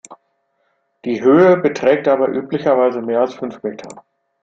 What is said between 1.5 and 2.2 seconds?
beträgt